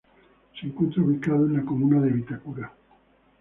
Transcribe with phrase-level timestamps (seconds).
[0.59, 2.73] Se encuentra ubicado en la comuna de Vitacura.